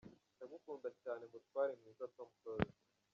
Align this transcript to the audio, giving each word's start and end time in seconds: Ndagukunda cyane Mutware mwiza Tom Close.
Ndagukunda 0.35 0.89
cyane 1.01 1.23
Mutware 1.31 1.73
mwiza 1.79 2.05
Tom 2.15 2.29
Close. 2.39 2.73